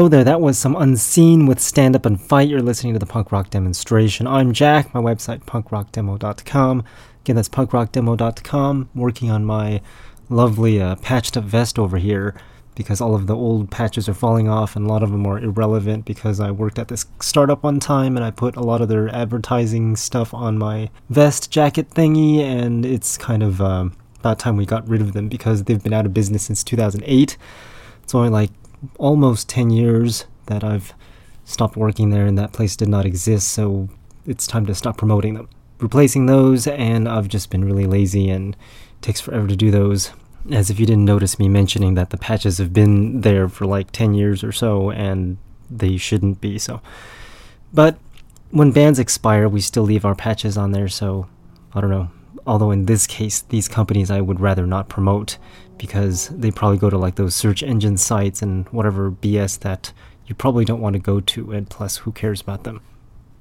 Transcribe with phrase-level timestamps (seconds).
[0.00, 0.24] Hello there.
[0.24, 2.48] That was some Unseen with Stand Up and Fight.
[2.48, 4.26] You're listening to the punk rock demonstration.
[4.26, 4.94] I'm Jack.
[4.94, 6.84] My website, punkrockdemo.com.
[7.20, 8.88] Again, that's punkrockdemo.com.
[8.94, 9.82] Working on my
[10.30, 12.34] lovely uh, patched up vest over here
[12.74, 15.38] because all of the old patches are falling off and a lot of them are
[15.38, 18.88] irrelevant because I worked at this startup one time and I put a lot of
[18.88, 24.56] their advertising stuff on my vest jacket thingy and it's kind of um, about time
[24.56, 27.36] we got rid of them because they've been out of business since 2008.
[28.02, 28.50] It's only like
[28.98, 30.94] almost 10 years that I've
[31.44, 33.88] stopped working there and that place did not exist, so
[34.26, 35.48] it's time to stop promoting them.
[35.78, 38.56] Replacing those, and I've just been really lazy and
[39.00, 40.12] takes forever to do those.
[40.50, 43.90] As if you didn't notice me mentioning that the patches have been there for like
[43.90, 45.36] 10 years or so and
[45.70, 46.80] they shouldn't be, so.
[47.72, 47.98] But
[48.50, 51.28] when bands expire, we still leave our patches on there, so
[51.74, 52.10] I don't know.
[52.46, 55.38] Although in this case, these companies I would rather not promote
[55.80, 59.94] because they probably go to like those search engine sites and whatever BS that
[60.26, 62.82] you probably don't want to go to, and plus, who cares about them?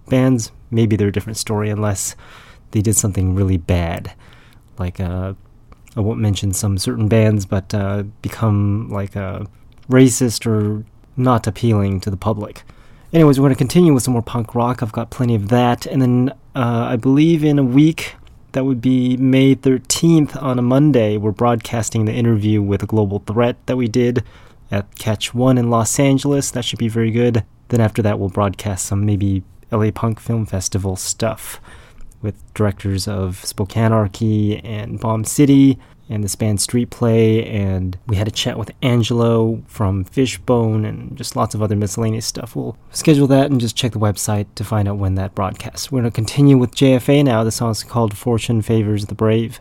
[0.08, 2.16] Bands, maybe they're a different story unless
[2.72, 4.14] they did something really bad.
[4.78, 5.34] Like, uh,
[5.98, 9.44] I won't mention some certain bands, but uh, become like uh,
[9.90, 10.86] racist or
[11.18, 12.64] not appealing to the public.
[13.12, 14.82] Anyways, we're going to continue with some more punk rock.
[14.82, 15.86] I've got plenty of that.
[15.86, 18.16] And then uh, I believe in a week,
[18.54, 21.18] that would be May 13th on a Monday.
[21.18, 24.24] We're broadcasting the interview with a global threat that we did
[24.72, 26.52] at Catch One in Los Angeles.
[26.52, 27.44] That should be very good.
[27.70, 31.62] Then after that, we'll broadcast some maybe LA Punk Film Festival stuff
[32.22, 35.78] with directors of Spokanearchy and Bomb City
[36.10, 41.16] and this band Street Play, and we had a chat with Angelo from Fishbone and
[41.16, 42.56] just lots of other miscellaneous stuff.
[42.56, 45.92] We'll schedule that and just check the website to find out when that broadcasts.
[45.92, 47.44] We're going to continue with JFA now.
[47.44, 49.60] The song's called Fortune Favors the Brave.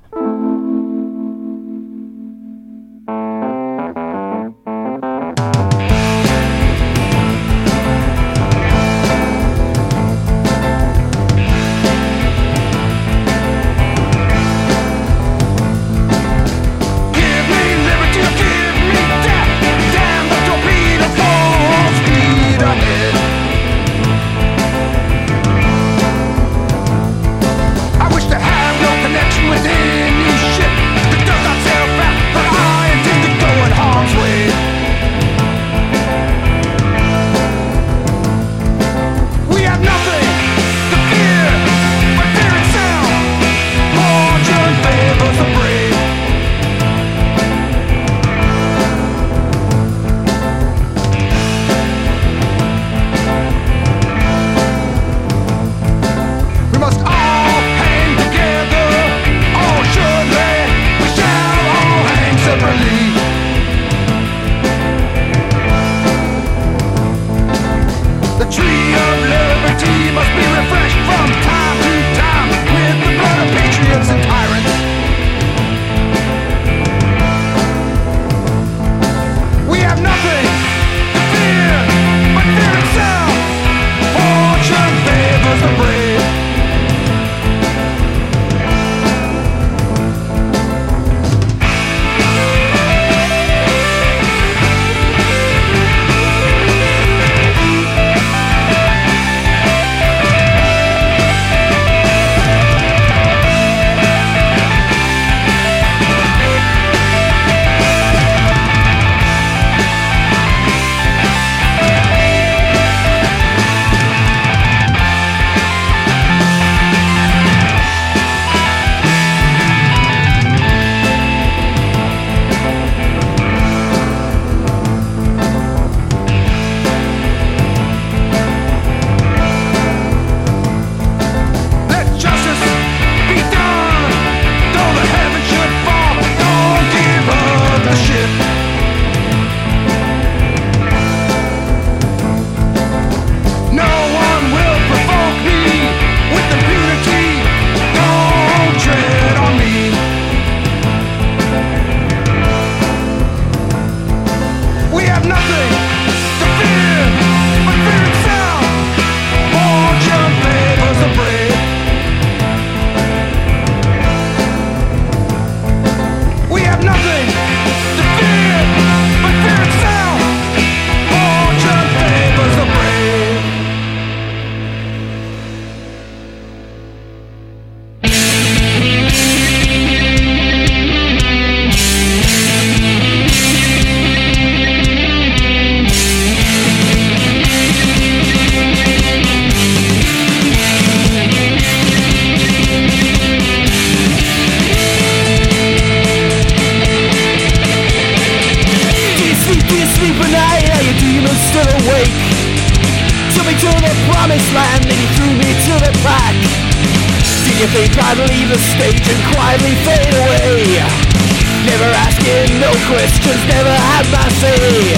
[212.86, 214.94] Questions, never had my say.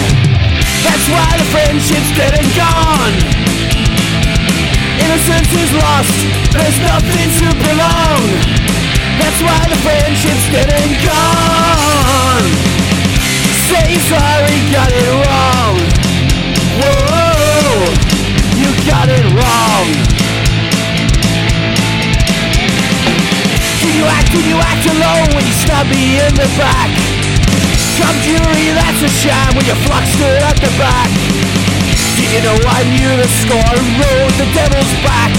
[0.85, 3.15] That's why the friendship's dead and gone.
[5.01, 6.17] Innocence is lost,
[6.53, 8.23] there's nothing to prolong.
[9.21, 12.47] That's why the friendship's dead and gone.
[13.69, 15.77] Say sorry, got it wrong.
[16.81, 17.93] Whoa,
[18.57, 19.87] you got it wrong.
[23.81, 27.20] Did you act, did you act alone when you stabbed me in the back?
[28.01, 31.13] Come jury, that's a shame when you flux stood at the back.
[32.17, 35.33] Did you know I knew the score and rode the devil's back?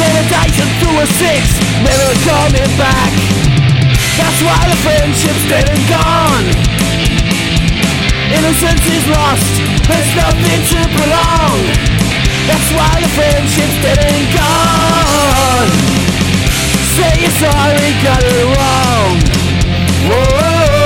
[0.00, 3.12] Roll a dice and threw a six, never coming back.
[4.16, 6.46] That's why the friendship's dead and gone.
[8.32, 9.52] Innocence is lost,
[9.88, 11.60] there's nothing to prolong.
[12.48, 15.68] That's why the friendship's dead and gone.
[16.96, 19.20] Say you're sorry, got it wrong.
[20.08, 20.77] Whoa,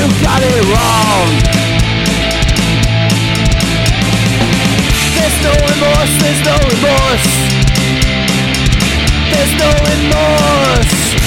[0.00, 1.28] you got it wrong.
[5.16, 7.28] There's no remorse, there's no remorse.
[9.30, 11.19] There's no remorse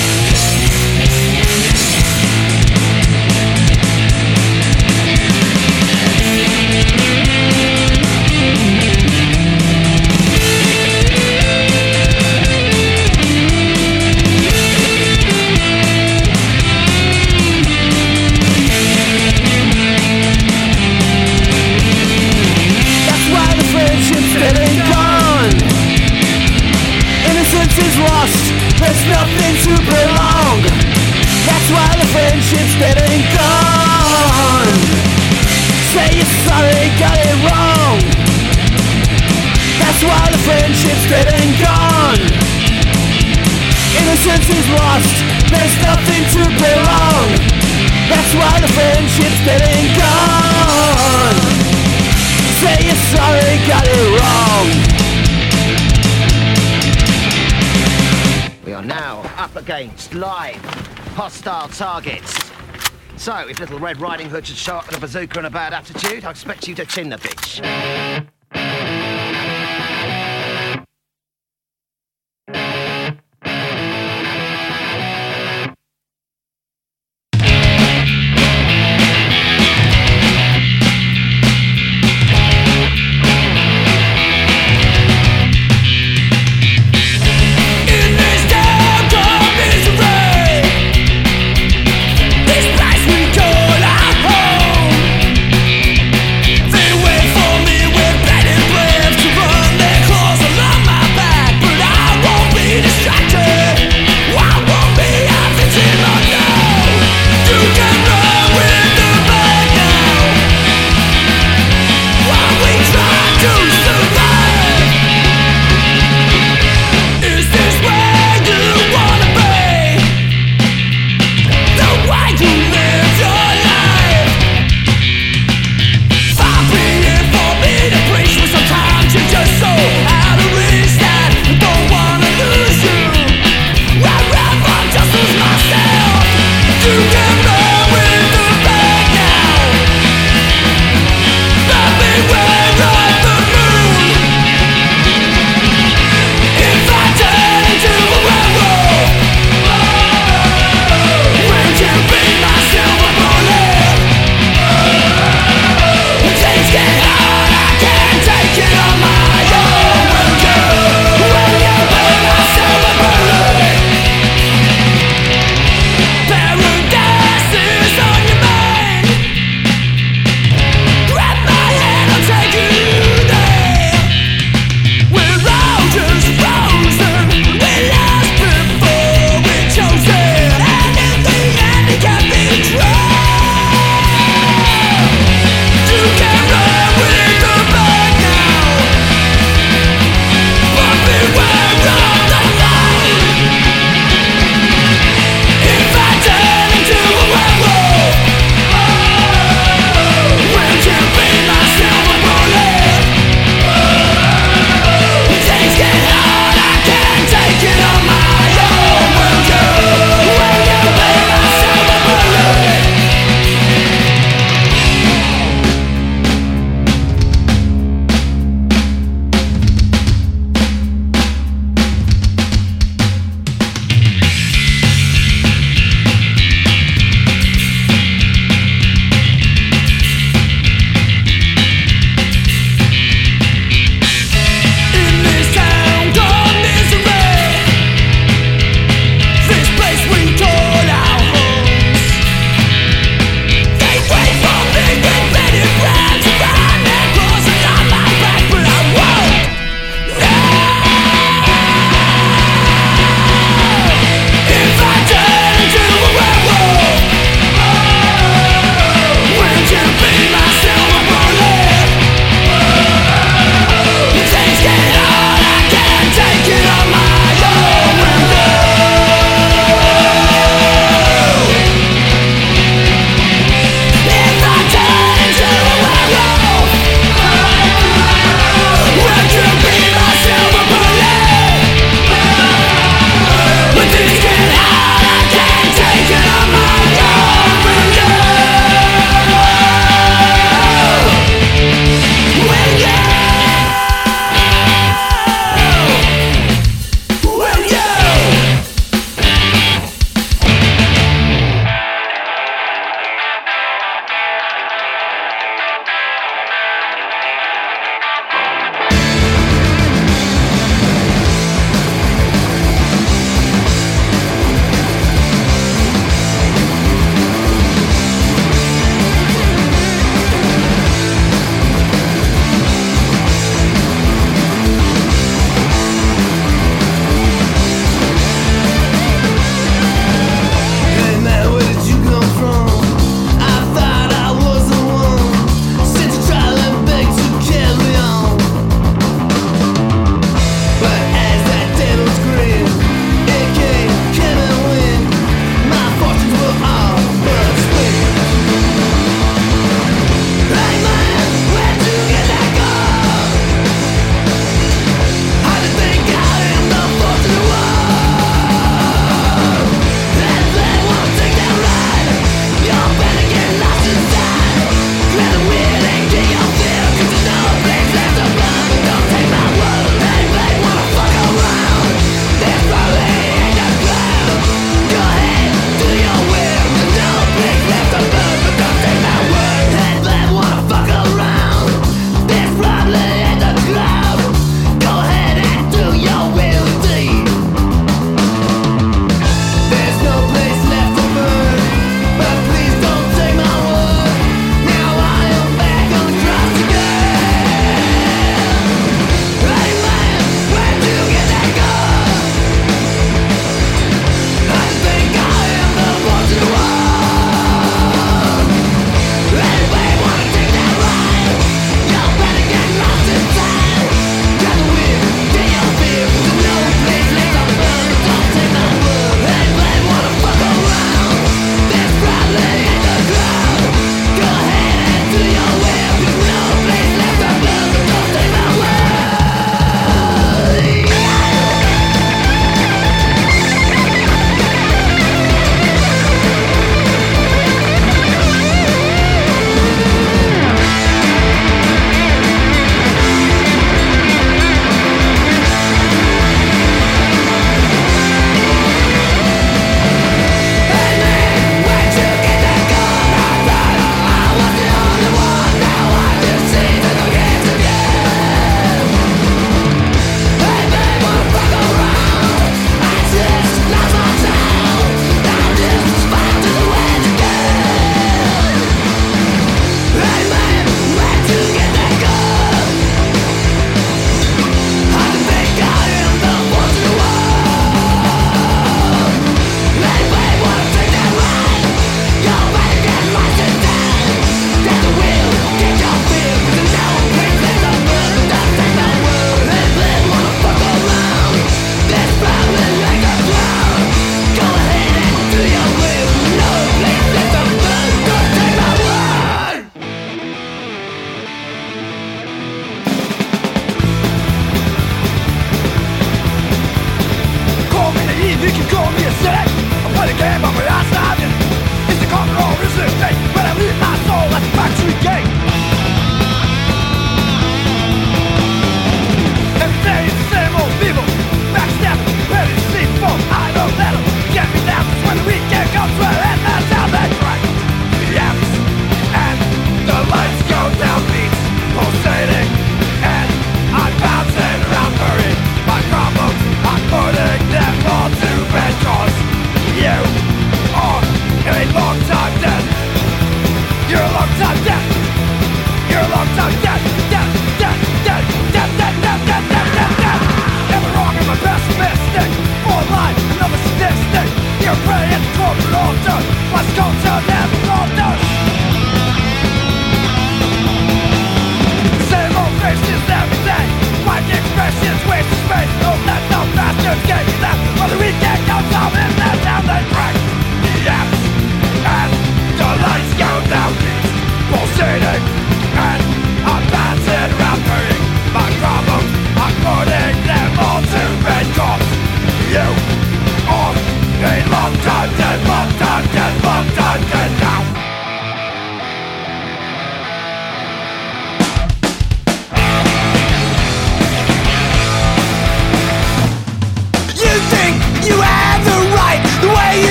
[31.64, 34.76] That's why the friendship's dead and gone
[35.96, 38.04] Say you're sorry, got it wrong.
[39.80, 42.20] That's why the friendship's dead and gone
[43.96, 45.16] Innocence is lost
[45.56, 47.32] There's nothing to prolong.
[48.12, 51.40] That's why the friendship's dead and gone
[52.60, 54.68] Say you're sorry, got it wrong.
[58.66, 62.52] We are now up against live hostile targets.
[63.18, 65.74] So, if Little Red Riding Hood should show up with a bazooka and a bad
[65.74, 68.28] attitude, I expect you to chin the bitch.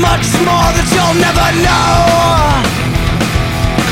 [0.00, 2.64] much more that you'll never know.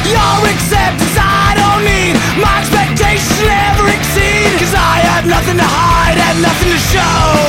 [0.09, 4.57] Your acceptance I don't need, my expectation ever exceed.
[4.57, 7.48] Cause I have nothing to hide and nothing to show.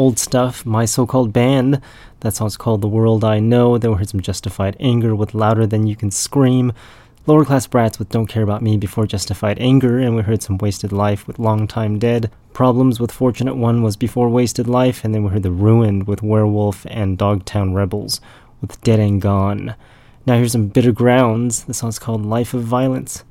[0.00, 1.78] Old stuff, My So Called Band.
[2.20, 3.76] That song's called The World I Know.
[3.76, 6.72] Then we heard some Justified Anger with Louder Than You Can Scream.
[7.26, 9.98] Lower Class Brats with Don't Care About Me before Justified Anger.
[9.98, 12.30] And we heard some Wasted Life with Long Time Dead.
[12.54, 15.04] Problems with Fortunate One was before Wasted Life.
[15.04, 18.22] And then we heard The Ruined with Werewolf and Dogtown Rebels
[18.62, 19.74] with Dead and Gone.
[20.24, 21.64] Now here's some Bitter Grounds.
[21.64, 23.22] The song's called Life of Violence.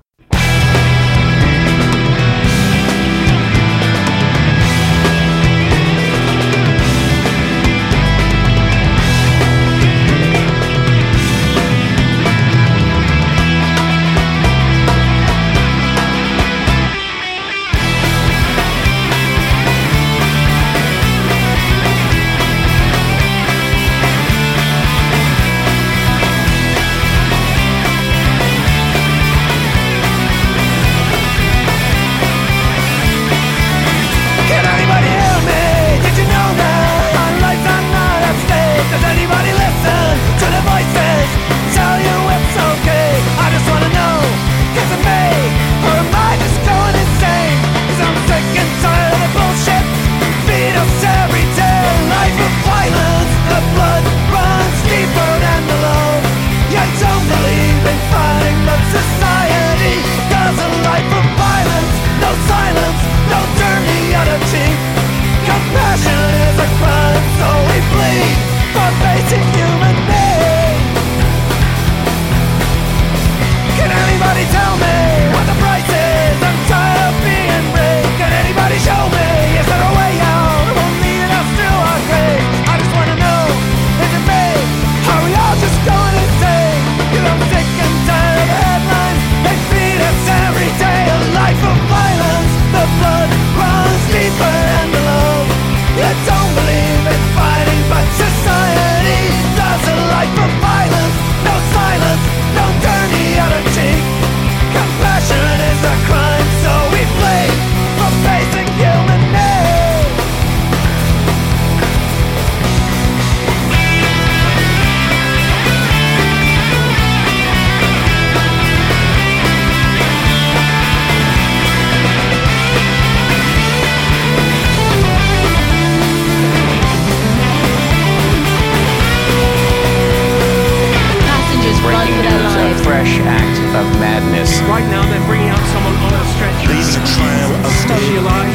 [134.89, 136.69] Now, they're bringing out someone on a stretcher.
[136.73, 138.49] Leading a trail of Is alive?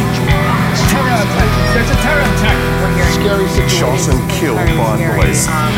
[0.90, 1.51] Terror attack.
[1.75, 2.59] There's a terror attack.
[3.14, 5.47] scary shot and killed by police.
[5.47, 5.75] Um,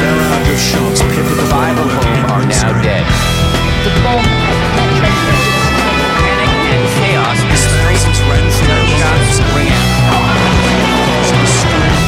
[0.00, 3.04] Their round of shots pivotal Five of whom are now dead.
[3.84, 5.52] The bomb that transmitted
[6.24, 8.04] Panic and chaos as streets
[8.64, 10.24] gunshots ring out,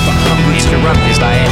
[0.08, 1.45] The humbly interrupted by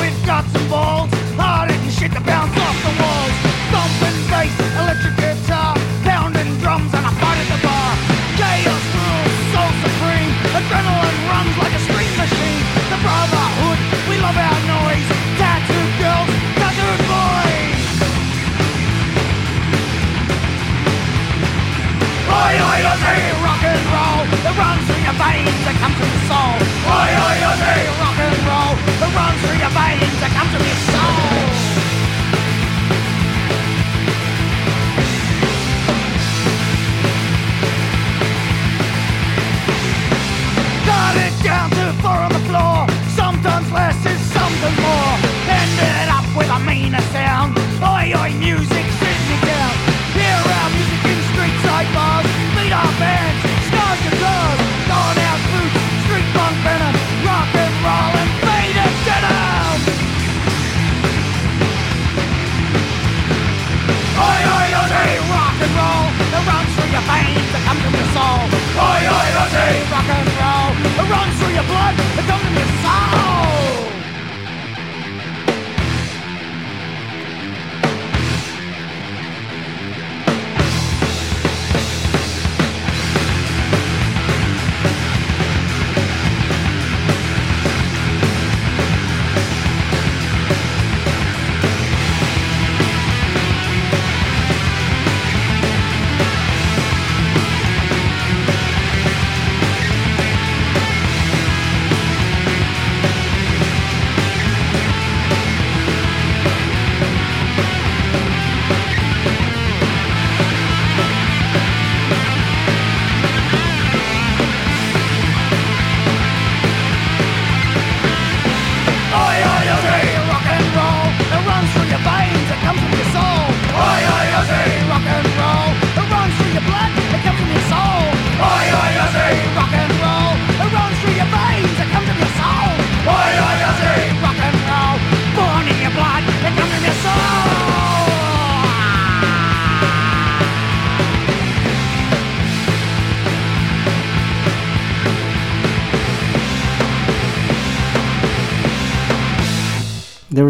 [0.00, 3.34] We've got some balls, hard and shit that bounce off the walls.
[3.74, 5.74] Thumping bass, electric guitar,
[6.06, 7.90] pounding drums, and a fight at the bar.
[8.38, 10.32] Chaos rules, soul supreme.
[10.56, 11.82] Adrenaline runs like a
[12.18, 12.64] machine.
[12.90, 13.78] The brotherhood,
[14.10, 15.06] we love our noise.
[15.38, 17.82] Tattooed girls, tattooed boys.
[22.28, 24.22] Oi, oi, oi, rock and roll.
[24.48, 26.54] It runs through your veins, it comes from the soul.
[26.86, 28.07] Oi, oi, oi,
[30.20, 30.58] I come to
[41.42, 42.86] down to four on the floor.
[43.14, 45.07] Sometimes less is something more.
[66.98, 68.42] the veins that come from your soul.
[68.74, 69.70] Oi, oi, oi!
[69.94, 72.27] Rock and roll, it runs through your blood.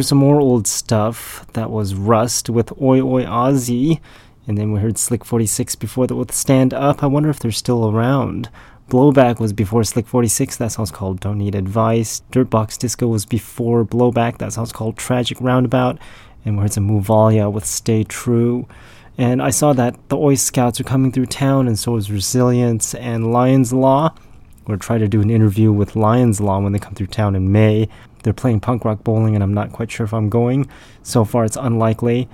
[0.03, 1.47] Some more old stuff.
[1.55, 4.01] That was Rust with Oi Oi Ozzy.
[4.47, 7.03] And then we heard Slick 46 before that with Stand Up.
[7.03, 8.49] I wonder if they're still around.
[8.89, 10.57] Blowback was before Slick 46.
[10.57, 12.23] That song's called Don't Need Advice.
[12.33, 14.39] Dirtbox Disco was before Blowback.
[14.39, 15.99] That song's called Tragic Roundabout.
[16.45, 18.67] And we heard some Muvalia with Stay True.
[19.19, 22.95] And I saw that the Oi Scouts are coming through town, and so is Resilience
[22.95, 24.15] and Lions Law.
[24.67, 27.51] We're trying to do an interview with Lions Law when they come through town in
[27.51, 27.89] May.
[28.29, 30.69] They're playing punk rock bowling, and I'm not quite sure if I'm going.
[31.03, 32.29] So far, it's unlikely,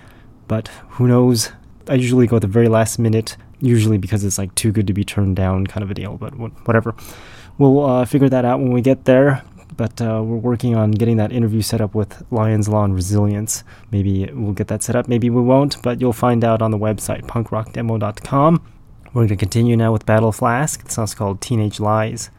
[0.48, 1.52] but who knows?
[1.86, 4.92] I usually go at the very last minute, usually because it's like too good to
[4.92, 6.32] be turned down, kind of a deal, but
[6.66, 6.96] whatever.
[7.58, 9.44] We'll uh, figure that out when we get there.
[9.76, 13.62] But uh, we're working on getting that interview set up with Lions Law and Resilience.
[13.92, 16.78] Maybe we'll get that set up, maybe we won't, but you'll find out on the
[16.78, 18.66] website, punkrockdemo.com.
[19.12, 20.82] We're going to continue now with Battle Flask.
[20.82, 22.30] The song's called Teenage Lies.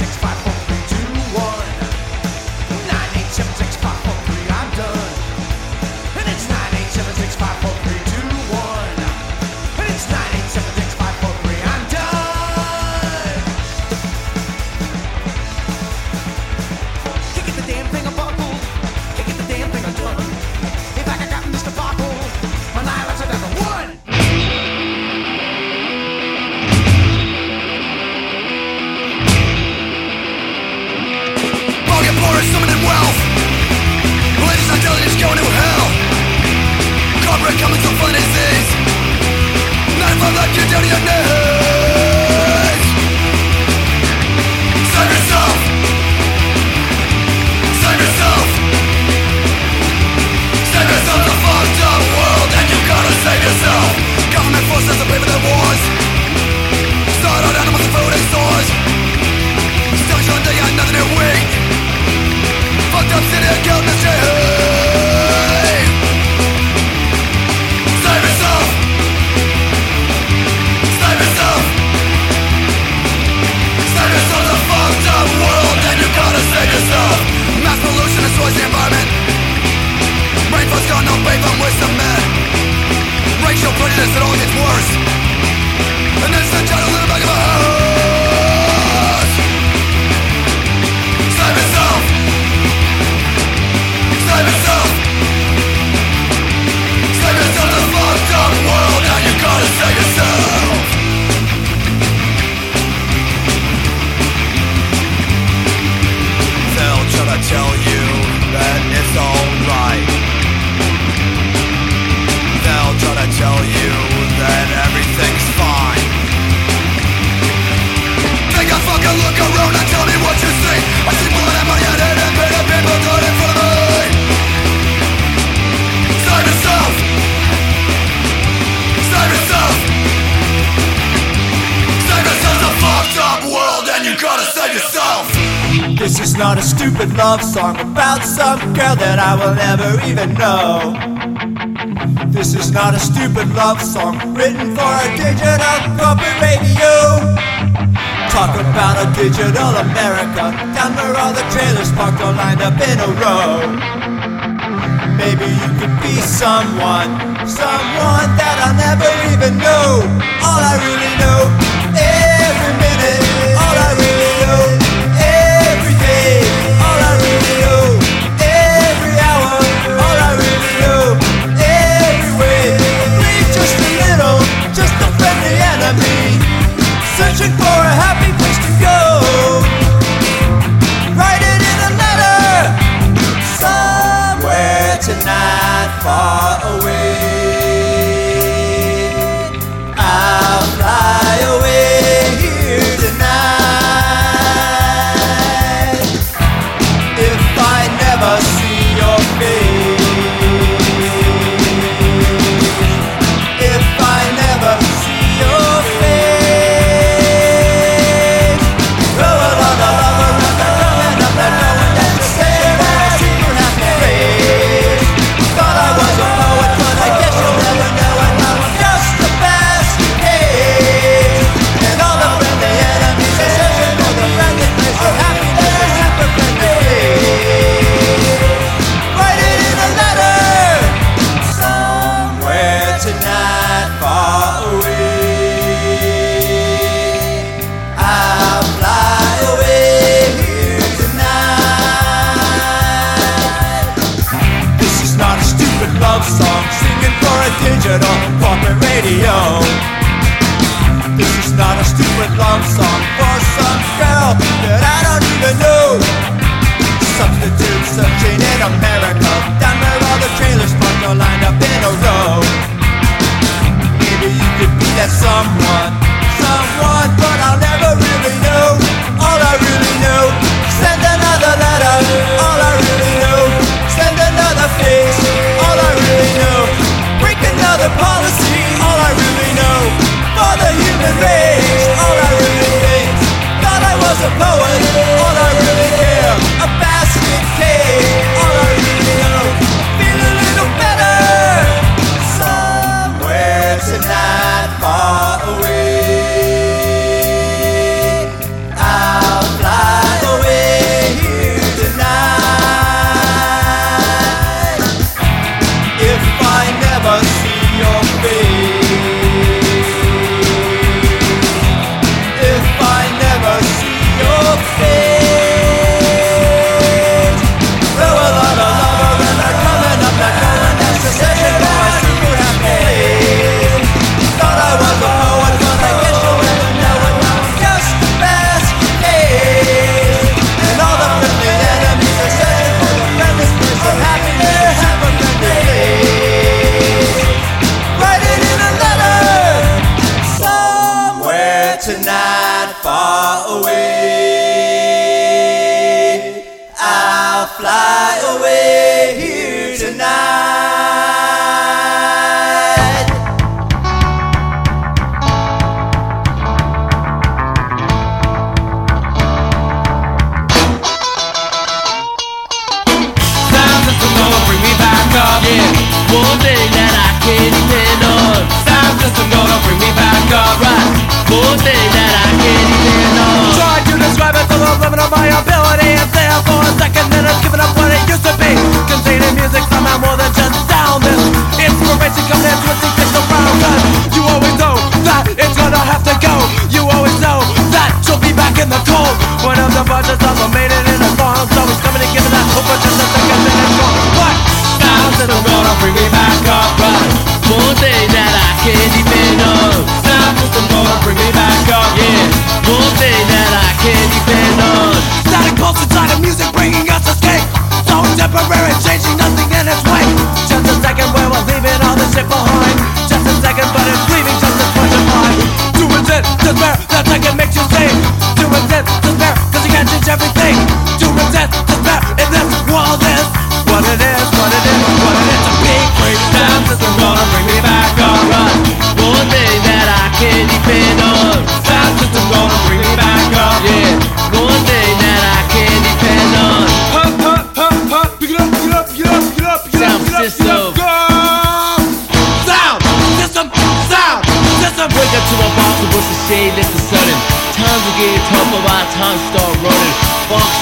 [0.00, 0.37] I'm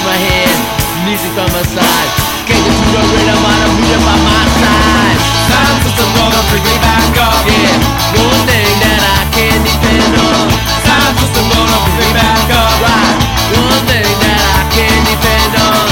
[0.06, 0.62] my hand,
[1.02, 2.10] music on my side.
[2.46, 5.18] Can't get to the rhythm, I don't beat by my side.
[5.50, 7.74] Time since I'm gonna bring me back up, yeah.
[8.14, 10.46] One thing that I can depend on.
[10.86, 13.18] Time since I'm gonna bring me back up, right?
[13.50, 15.90] One thing that I can depend on.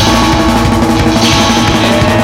[1.27, 2.23] Yeah.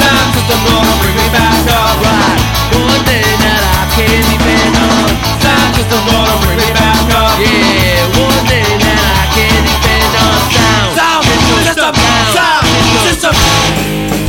[0.00, 2.40] Time since I'm gonna bring me back up, right?
[2.80, 5.20] One thing that I can depend on.
[5.36, 7.61] Time since I'm gonna bring me back up, yeah.
[13.24, 14.21] It's a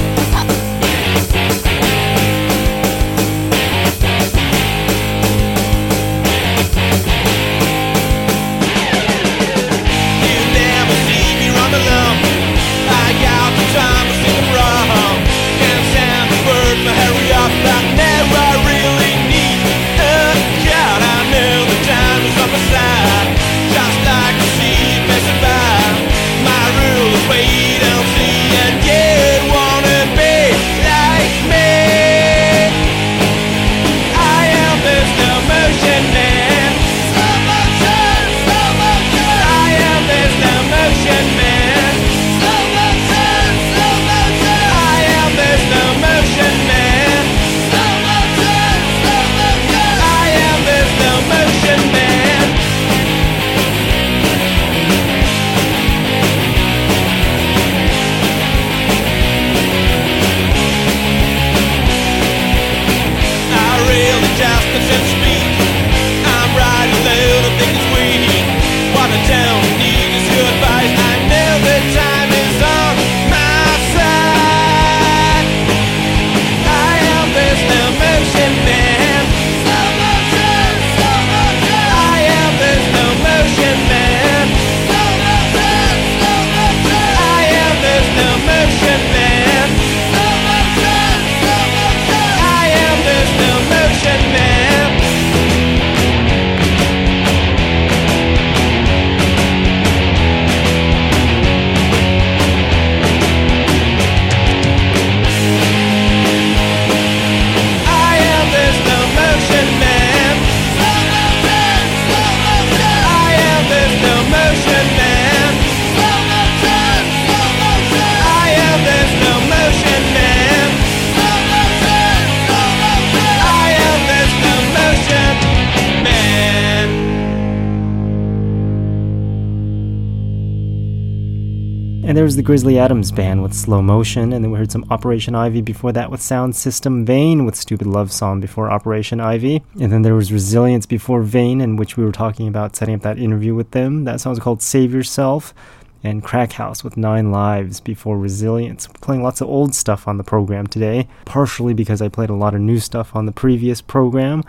[132.23, 135.59] There's the Grizzly Adams Band with Slow Motion, and then we heard some Operation Ivy
[135.59, 139.61] before that with Sound System Vane with Stupid Love Song before Operation Ivy.
[139.77, 143.01] And then there was Resilience before Vane, in which we were talking about setting up
[143.01, 144.05] that interview with them.
[144.05, 145.53] That song's called Save Yourself.
[146.01, 148.87] And Crack House with Nine Lives before Resilience.
[149.01, 152.55] Playing lots of old stuff on the program today, partially because I played a lot
[152.55, 154.45] of new stuff on the previous program.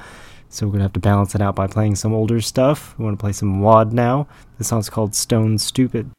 [0.49, 2.97] So we're going to have to balance it out by playing some older stuff.
[2.99, 4.29] We want to play some WAD now.
[4.59, 6.13] This song's called Stone Stupid.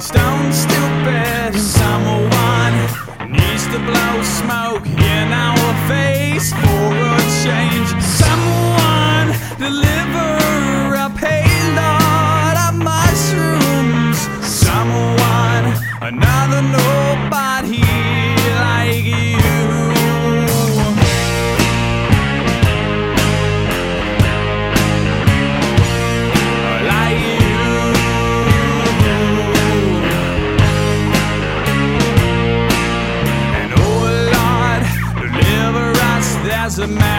[0.00, 1.58] Stone stupid.
[1.58, 2.74] Someone
[3.30, 7.88] needs to blow smoke in our face for a change.
[8.02, 9.28] Someone
[9.58, 14.18] deliver a payload of mushrooms.
[14.46, 15.66] Someone,
[16.00, 18.07] another nobody
[36.80, 37.17] a madman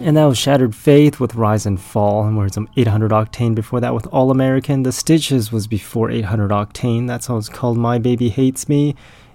[0.00, 3.54] And that was Shattered Faith with Rise and Fall, and we heard some 800 Octane
[3.54, 4.84] before that with All American.
[4.84, 8.94] The Stitches was before 800 Octane, that's how it's called My Baby Hates Me.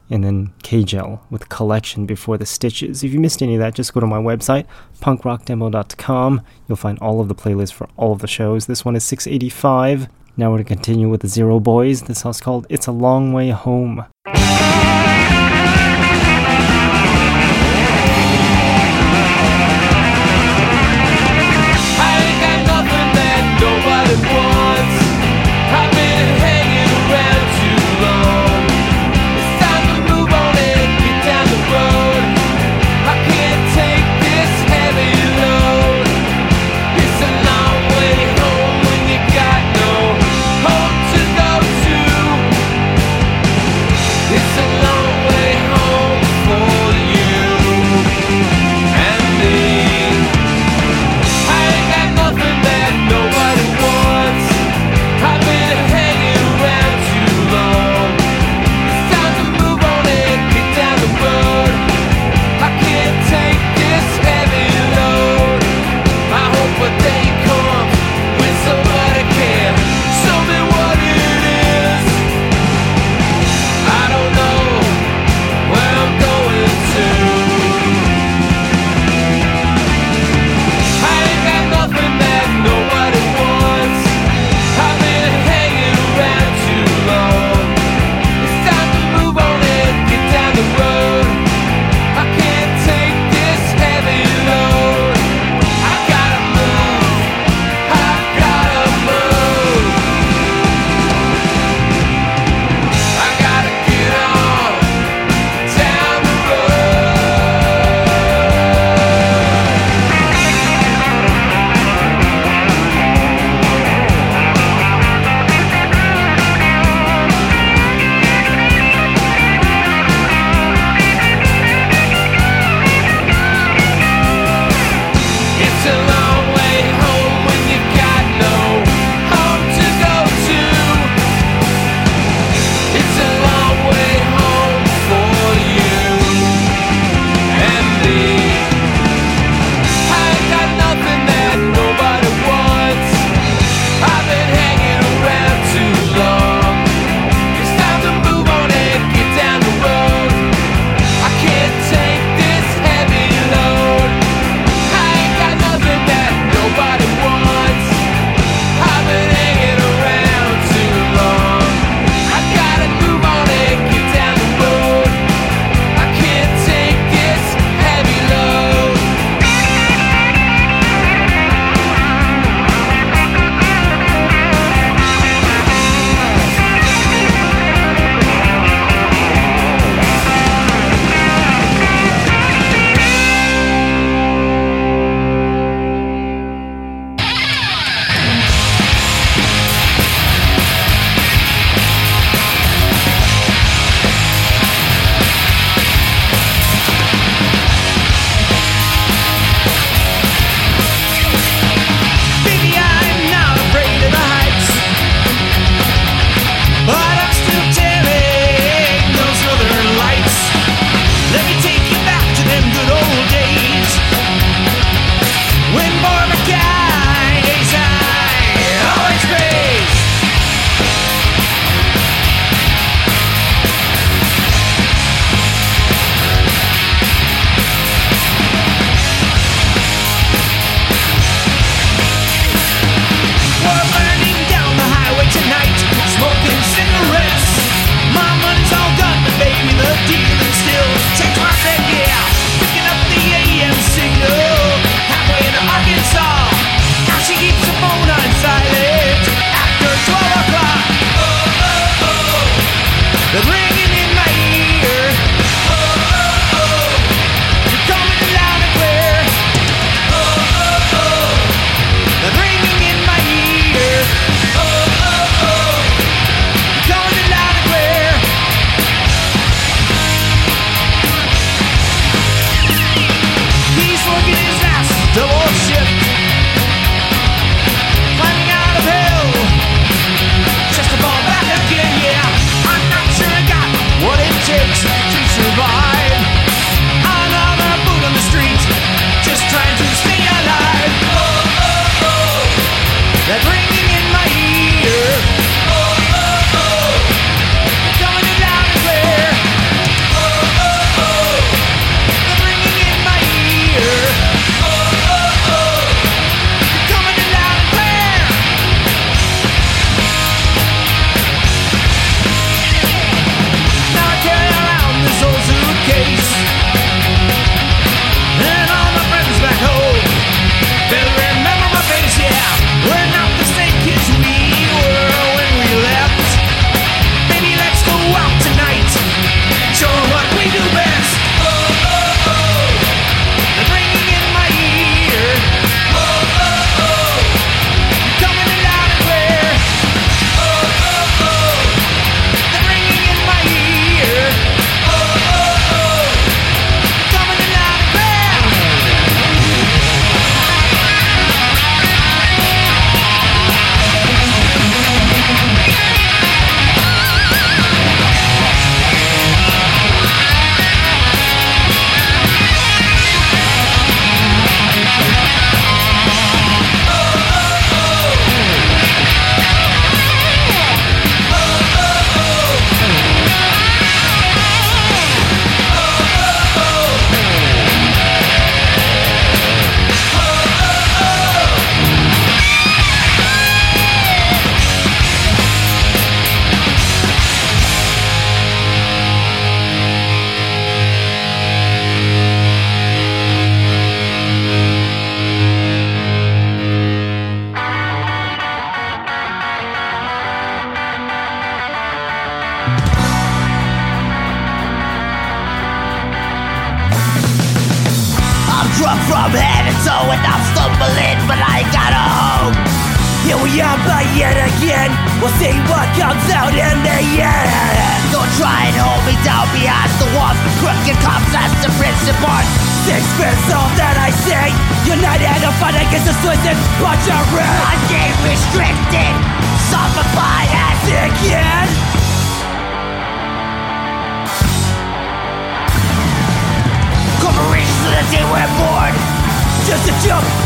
[0.10, 3.04] And then K-Gel with Collection before the Stitches.
[3.04, 4.66] If you missed any of that, just go to my website,
[5.00, 6.42] punkrockdemo.com.
[6.68, 8.66] You'll find all of the playlists for all of the shows.
[8.66, 10.08] This one is 685.
[10.38, 12.04] Now we're going to continue with the Zero Boys.
[12.04, 14.06] This song's called It's a Long Way Home.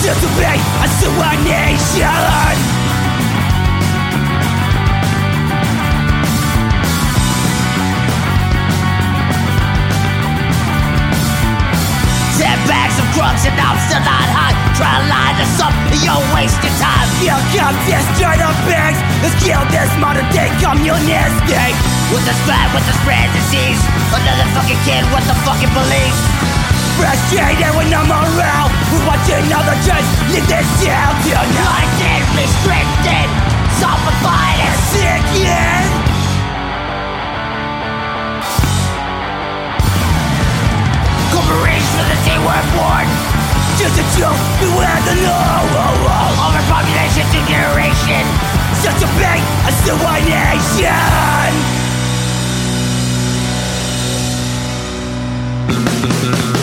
[0.00, 2.79] System I a our nation.
[13.40, 15.72] And I'm still not high Try to light us up,
[16.04, 17.08] you're wasting time.
[17.20, 21.76] Here comes this giant of pigs Let's kill this modern day communist gang.
[22.12, 23.80] With the spread, with the spread disease.
[24.12, 26.20] Another fucking kid with the fucking police?
[27.00, 28.68] Frustrated with no morale.
[28.92, 31.90] We're watching other kids leave this town You're not
[32.36, 33.28] restricted
[33.80, 36.09] Zombified and sick, yeah
[42.76, 43.08] one.
[43.78, 45.64] Just a joke, beware the law.
[46.48, 48.24] Overpopulation degeneration
[48.80, 49.94] Such a big, as the
[50.24, 51.00] nation.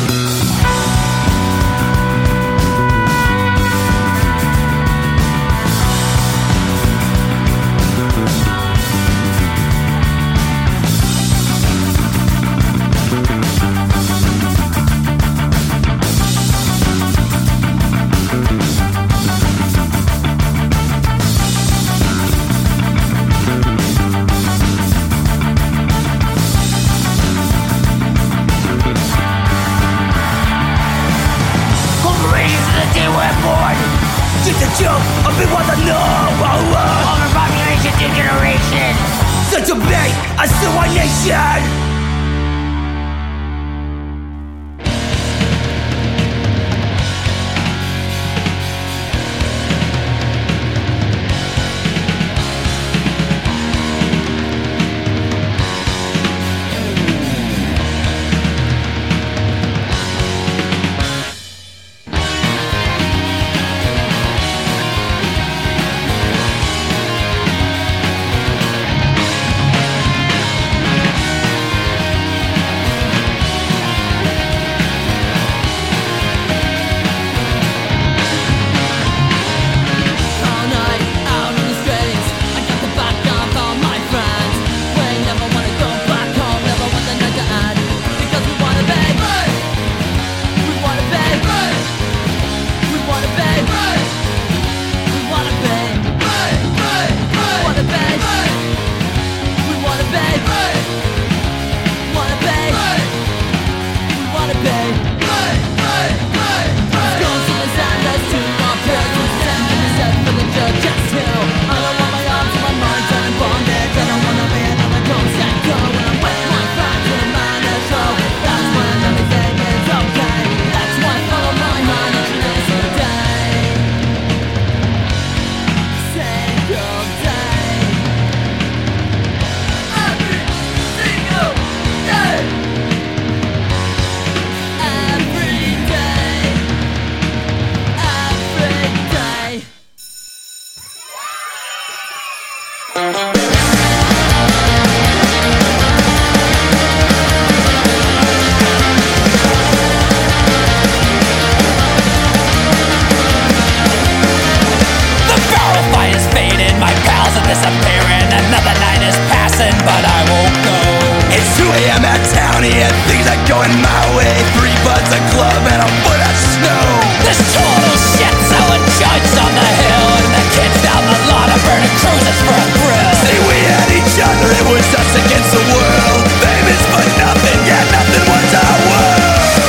[163.58, 164.34] going my way.
[164.58, 166.86] Three buds a club and a foot of snow.
[167.26, 171.64] This total shit selling joints on the hill And the kids down the lot are
[171.66, 175.64] burning cruises for a thrill See, we had each other, it was us against the
[175.74, 176.24] world.
[176.40, 179.66] Famous for nothing, yeah, nothing was our world.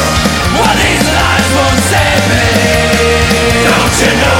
[0.60, 2.46] Well, these lies won't save me
[3.64, 4.37] Don't you know,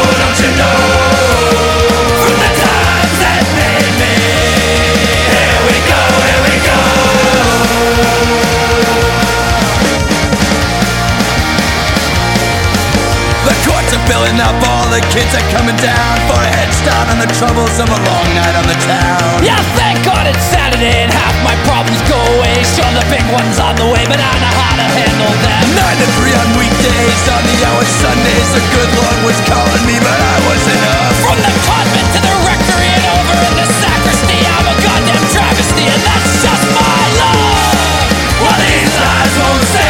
[14.08, 17.76] filling up, all the kids are coming down for a head start on the troubles
[17.76, 19.44] of a long night on the town.
[19.44, 23.60] Yeah, thank God it's Saturday and half my problems go away Sure, the big one's
[23.60, 27.22] on the way, but I know how to handle them Nine to three on weekdays,
[27.28, 31.12] on the hour Sundays, the good Lord was calling me, but I wasn't up.
[31.22, 35.84] From the convent to the rectory and over in the sacristy I'm a goddamn travesty
[35.84, 38.08] and that's just my love
[38.40, 39.87] Well, these lies won't save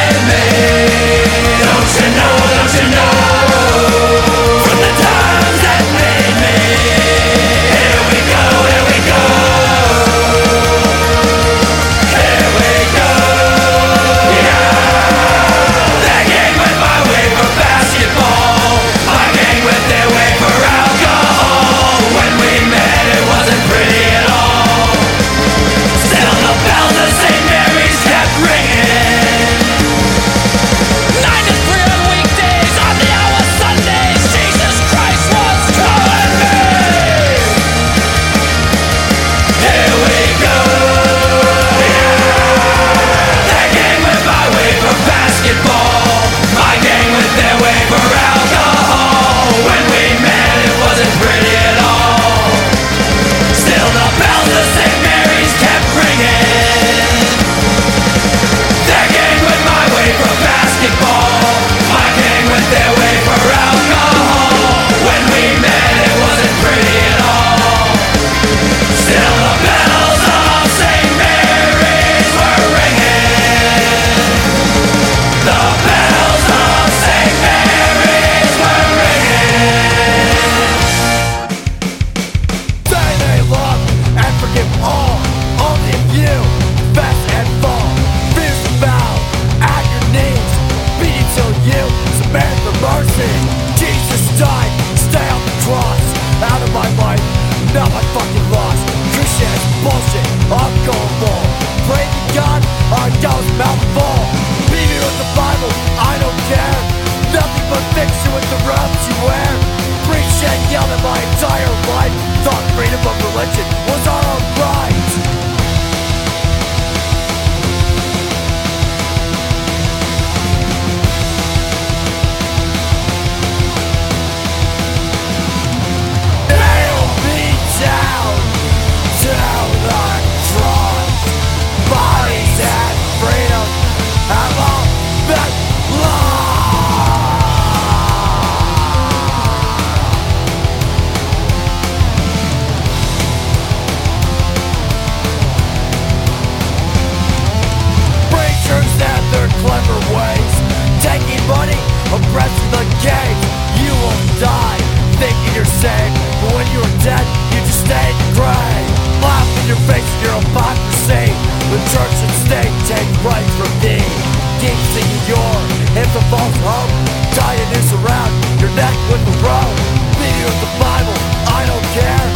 [165.99, 166.93] hymns of false hope
[167.35, 171.15] Tie a noose around your neck with the rope Beat you with the Bible,
[171.47, 172.27] I don't care.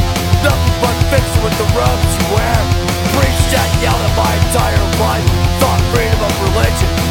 [0.47, 2.59] Nothing but fiction with the robes you wear.
[3.15, 5.27] Preached and yelled at my entire life.
[5.59, 7.02] Thought freedom of religion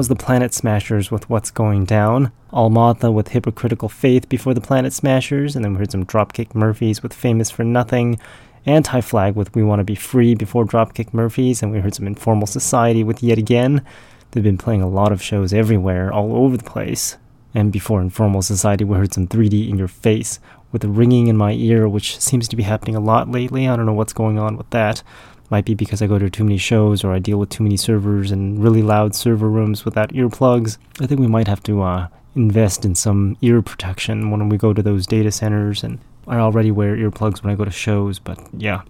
[0.00, 2.32] was the Planet Smashers with What's Going Down.
[2.54, 7.02] Almatha with Hypocritical Faith before the Planet Smashers, and then we heard some Dropkick Murphys
[7.02, 8.18] with Famous for Nothing,
[8.64, 12.06] Anti Flag with We Want to Be Free before Dropkick Murphys, and we heard some
[12.06, 13.84] Informal Society with Yet Again.
[14.30, 17.18] They've been playing a lot of shows everywhere, all over the place.
[17.52, 20.40] And before Informal Society, we heard some 3D in Your Face
[20.72, 23.68] with a ringing in my ear, which seems to be happening a lot lately.
[23.68, 25.02] I don't know what's going on with that.
[25.50, 27.76] Might be because I go to too many shows or I deal with too many
[27.76, 30.78] servers and really loud server rooms without earplugs.
[31.00, 34.72] I think we might have to uh, invest in some ear protection when we go
[34.72, 35.82] to those data centers.
[35.82, 35.98] And
[36.28, 38.82] I already wear earplugs when I go to shows, but yeah,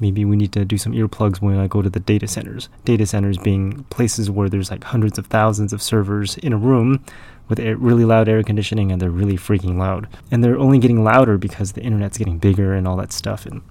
[0.00, 2.68] maybe we need to do some earplugs when I go to the data centers.
[2.84, 7.04] Data centers being places where there's like hundreds of thousands of servers in a room
[7.48, 10.08] with air, really loud air conditioning and they're really freaking loud.
[10.30, 13.46] And they're only getting louder because the internet's getting bigger and all that stuff.
[13.46, 13.62] And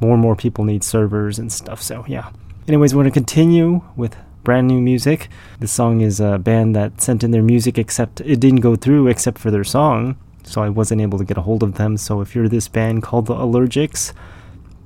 [0.00, 1.82] more and more people need servers and stuff.
[1.82, 2.30] So, yeah.
[2.68, 5.28] Anyways, we're going to continue with brand new music.
[5.60, 9.08] The song is a band that sent in their music, except it didn't go through
[9.08, 10.16] except for their song.
[10.44, 11.96] So I wasn't able to get a hold of them.
[11.96, 14.12] So if you're this band called the Allergics,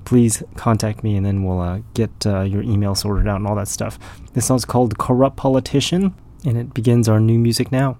[0.06, 3.54] please contact me and then we'll uh, get uh, your email sorted out and all
[3.56, 3.98] that stuff.
[4.32, 6.14] This song's called Corrupt Politician
[6.46, 7.98] and it begins our new music now.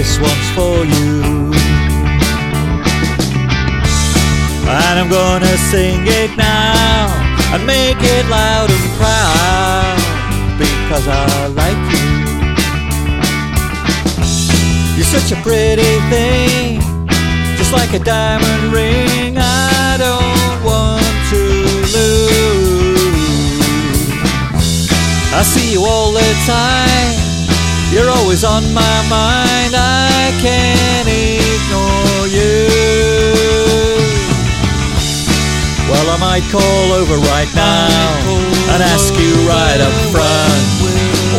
[0.00, 1.52] This one's for you.
[4.64, 7.12] And I'm gonna sing it now
[7.52, 9.98] and make it loud and proud
[10.62, 12.08] because I like you.
[14.96, 16.80] You're such a pretty thing,
[17.58, 19.36] just like a diamond ring.
[19.36, 21.42] I don't want to
[21.96, 22.54] lose.
[25.34, 27.29] I see you all the time.
[27.90, 29.74] You're always on my mind.
[29.74, 32.70] I can't ignore you.
[35.90, 37.98] Well, I might call over right now
[38.70, 40.66] and ask you right up front.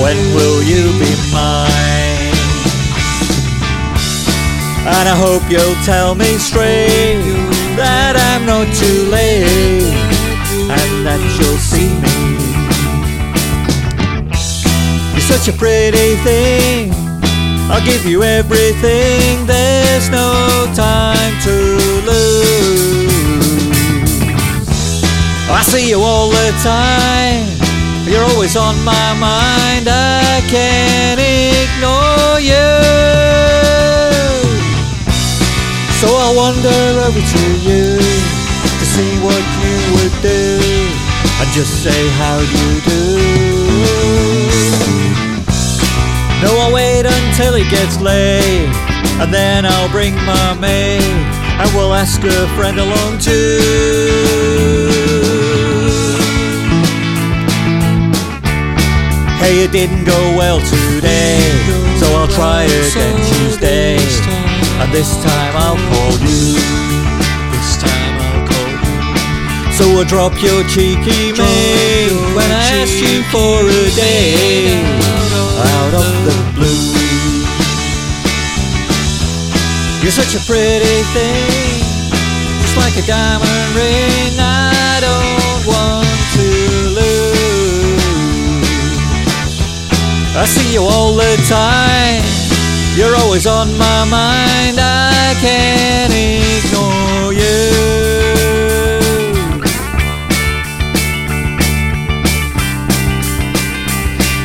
[0.03, 2.36] When will you be mine?
[4.91, 7.23] And I hope you'll tell me straight
[7.78, 9.88] that I'm not too late
[10.68, 12.10] and that you'll see me.
[15.31, 16.91] Such a pretty thing.
[17.71, 19.45] I'll give you everything.
[19.45, 21.55] There's no time to
[22.09, 23.13] lose.
[25.49, 27.47] I see you all the time.
[28.09, 29.87] You're always on my mind.
[29.87, 32.69] I can't ignore you.
[36.01, 37.85] So I wander over to you
[38.79, 40.59] to see what you would do
[41.39, 43.01] and just say how do you do.
[46.52, 48.68] No, I'll wait until it gets late
[49.23, 53.56] and then I'll bring my maid and we'll ask a friend along too.
[59.40, 61.40] Hey, it didn't go well today,
[62.02, 63.95] so I'll try again Tuesday.
[64.84, 66.60] And this time I'll call you.
[67.56, 69.72] This time I'll call you.
[69.72, 75.20] So I'll drop your cheeky maid when I ask you for a day
[75.93, 76.91] out of the blue.
[80.01, 81.84] You're such a pretty thing,
[82.61, 84.39] just like a diamond ring.
[84.39, 86.47] I don't want to
[86.97, 88.01] lose.
[90.35, 92.23] I see you all the time.
[92.95, 94.80] You're always on my mind.
[94.80, 97.91] I can't ignore you.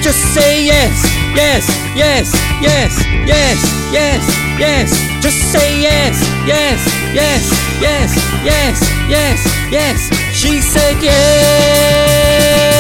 [0.03, 2.93] Just say yes, yes, yes, yes,
[3.27, 3.59] yes,
[3.93, 4.23] yes,
[4.59, 5.23] yes.
[5.23, 6.81] Just say yes, yes,
[7.13, 7.43] yes,
[7.81, 8.11] yes,
[8.45, 9.99] yes, yes, yes.
[10.35, 12.76] She said yes.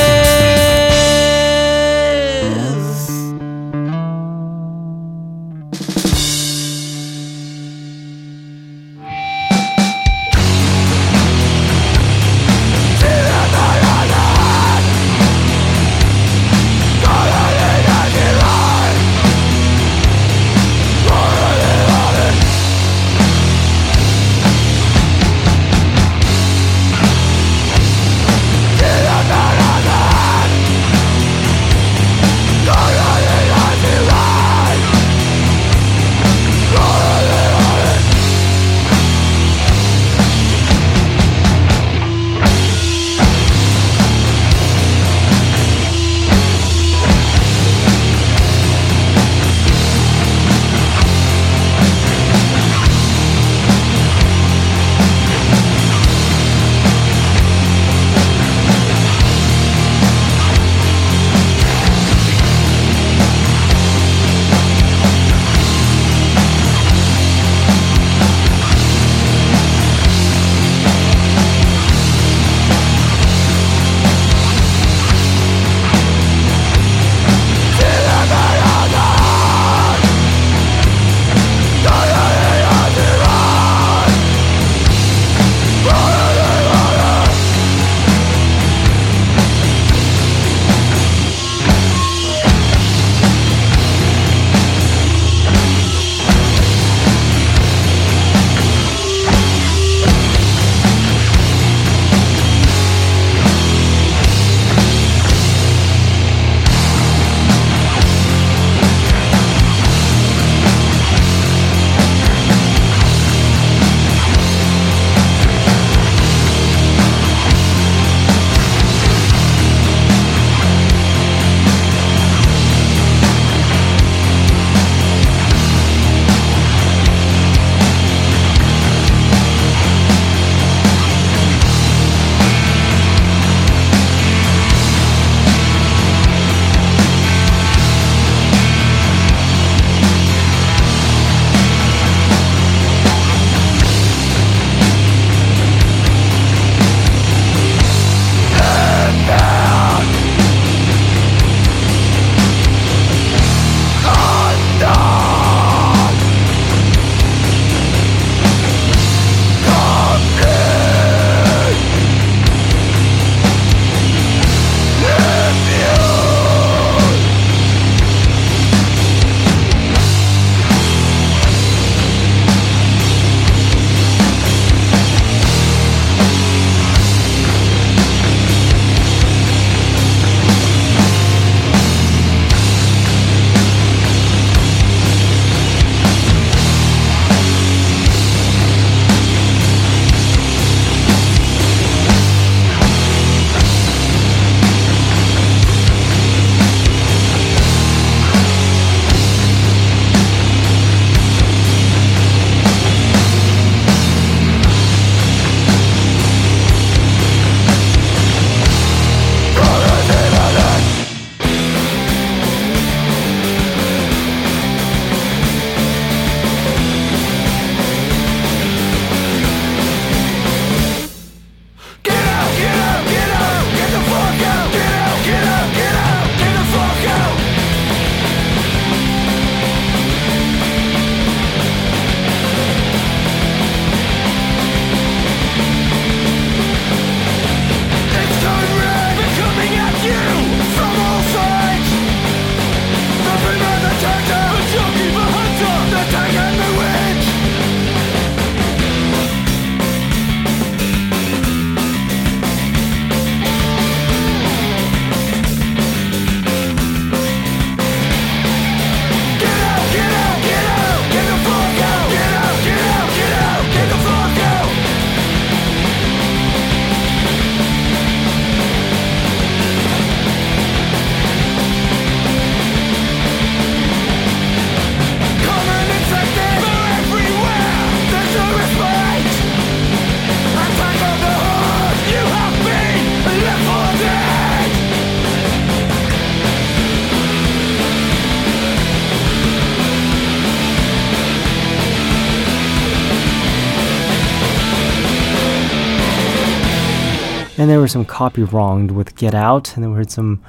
[297.66, 300.40] And there were some copy wronged with Get Out, and then we heard some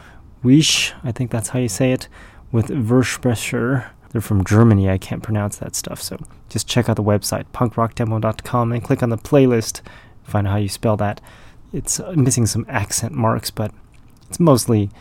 [0.43, 2.07] Wish, I think that's how you say it,
[2.51, 3.89] with Versprecher.
[4.11, 8.71] They're from Germany, I can't pronounce that stuff, so just check out the website, punkrockdemo.com,
[8.71, 9.81] and click on the playlist,
[10.25, 11.19] find out how you spell that.
[11.73, 13.71] It's uh, missing some accent marks, but
[14.29, 14.91] it's mostly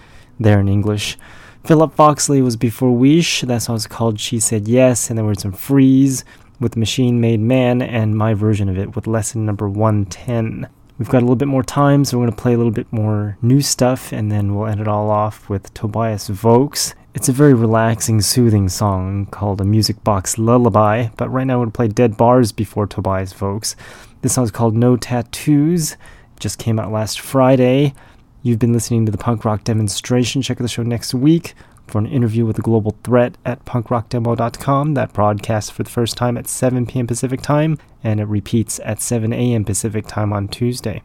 [0.41, 1.19] there in English.
[1.67, 5.53] Philip Foxley was before Wish, that song's called She Said Yes, and there were some
[5.53, 6.25] Freeze
[6.61, 10.67] with Machine Made Man, and my version of it with lesson number 110.
[10.99, 12.91] We've got a little bit more time, so we're going to play a little bit
[12.91, 16.95] more new stuff, and then we'll end it all off with Tobias Vokes.
[17.15, 21.61] It's a very relaxing, soothing song called a Music Box Lullaby, but right now I'm
[21.61, 23.77] going to play Dead Bars before Tobias Vokes.
[24.23, 25.93] This song's called No Tattoos.
[25.93, 27.95] It just came out last Friday.
[28.43, 30.41] You've been listening to the punk rock demonstration.
[30.41, 31.55] Check out the show next week
[31.87, 34.95] for an interview with the global threat at punkrockdemo.com.
[34.95, 37.07] That broadcasts for the first time at 7 p.m.
[37.07, 39.65] Pacific time, and it repeats at 7 a.m.
[39.65, 41.03] Pacific time on Tuesday.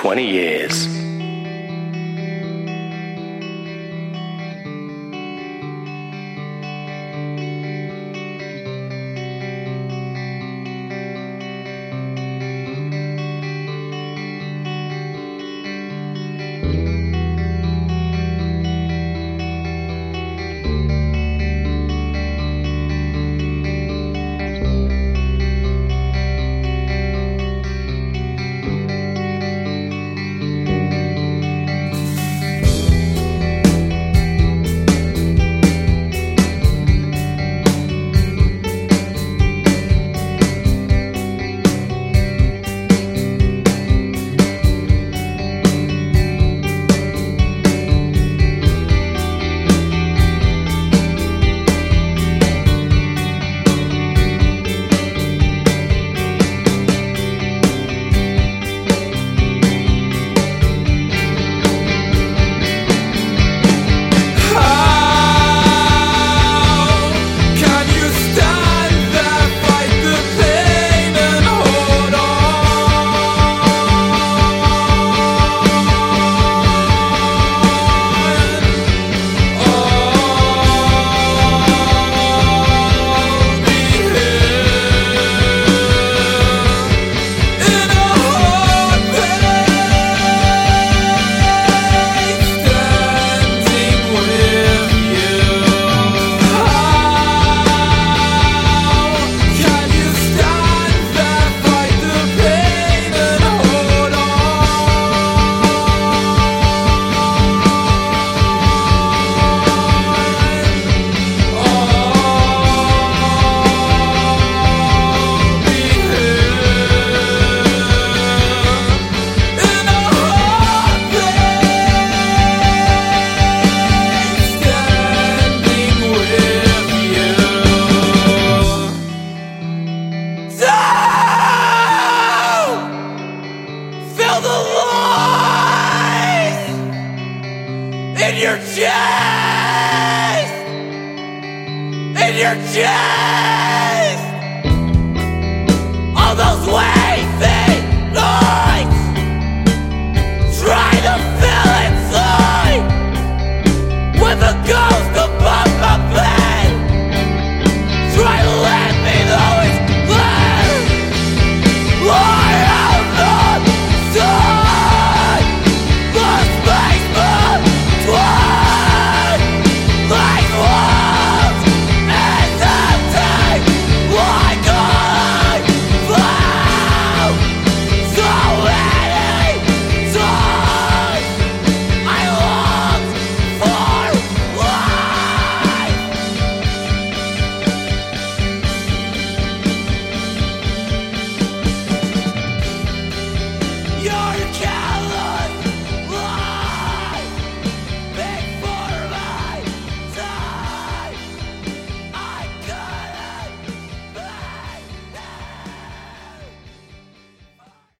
[0.00, 0.89] 20 years.